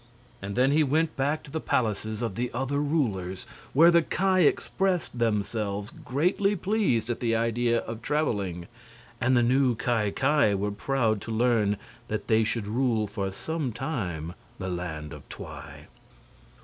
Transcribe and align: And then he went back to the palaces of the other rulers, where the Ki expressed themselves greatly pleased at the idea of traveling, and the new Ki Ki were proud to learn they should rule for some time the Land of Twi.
And 0.41 0.55
then 0.55 0.71
he 0.71 0.81
went 0.83 1.15
back 1.15 1.43
to 1.43 1.51
the 1.51 1.59
palaces 1.61 2.23
of 2.23 2.33
the 2.33 2.49
other 2.55 2.79
rulers, 2.81 3.45
where 3.71 3.91
the 3.91 4.01
Ki 4.01 4.47
expressed 4.47 5.19
themselves 5.19 5.91
greatly 5.91 6.55
pleased 6.55 7.11
at 7.11 7.19
the 7.19 7.35
idea 7.35 7.81
of 7.81 8.01
traveling, 8.01 8.65
and 9.21 9.37
the 9.37 9.43
new 9.43 9.75
Ki 9.75 10.09
Ki 10.11 10.55
were 10.55 10.71
proud 10.71 11.21
to 11.21 11.31
learn 11.31 11.77
they 12.09 12.43
should 12.43 12.65
rule 12.65 13.05
for 13.05 13.31
some 13.31 13.71
time 13.71 14.33
the 14.57 14.69
Land 14.69 15.13
of 15.13 15.29
Twi. 15.29 15.85